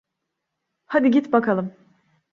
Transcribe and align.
Hadi 0.85 1.11
git 1.11 1.31
bakalım. 1.33 1.75